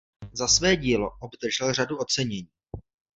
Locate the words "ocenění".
1.97-2.47